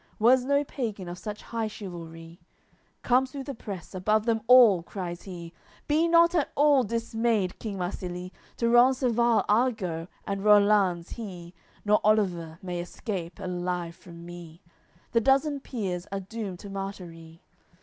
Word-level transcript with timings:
Was 0.17 0.45
no 0.45 0.63
pagan 0.63 1.07
of 1.07 1.19
such 1.19 1.43
high 1.43 1.67
chivalry. 1.67 2.39
Comes 3.03 3.29
through 3.29 3.43
the 3.43 3.53
press, 3.53 3.93
above 3.93 4.25
them 4.25 4.41
all 4.47 4.81
cries 4.81 5.21
he, 5.21 5.53
"Be 5.87 6.07
not 6.07 6.33
at 6.33 6.49
all 6.55 6.83
dismayed, 6.83 7.59
King 7.59 7.77
Marsilie! 7.77 8.33
To 8.57 8.65
Rencesvals 8.65 9.45
I 9.47 9.69
go, 9.69 10.07
and 10.25 10.41
Rollanz, 10.43 11.09
he 11.17 11.53
Nor 11.85 12.01
Oliver 12.03 12.57
may 12.63 12.83
scape 12.83 13.39
alive 13.39 13.93
from 13.95 14.25
me; 14.25 14.63
The 15.11 15.21
dozen 15.21 15.59
peers 15.59 16.07
are 16.11 16.19
doomed 16.21 16.57
to 16.61 16.71
martyry. 16.71 17.41